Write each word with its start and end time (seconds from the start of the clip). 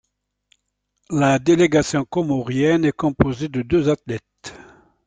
La 1.11 1.37
délégation 1.37 2.05
comorienne 2.05 2.85
est 2.85 2.91
composée 2.91 3.49
de 3.49 3.61
deux 3.61 3.87
athlètes. 3.87 4.51